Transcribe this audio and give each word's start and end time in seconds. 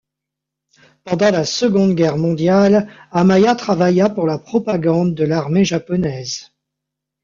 Pendant 1.03 1.29
la 1.29 1.45
Seconde 1.45 1.93
Guerre 1.93 2.17
mondiale, 2.17 2.89
Hamaya 3.11 3.53
travailla 3.53 4.09
pour 4.09 4.25
la 4.25 4.39
propagande 4.39 5.13
de 5.13 5.25
l’armée 5.25 5.63
japonaise. 5.63 6.49